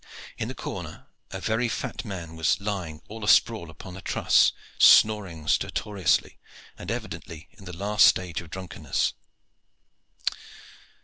[0.35, 4.51] In the corner a very fat man was lying all a sprawl upon a truss,
[4.79, 6.39] snoring stertorously,
[6.75, 9.13] and evidently in the last stage of drunkenness.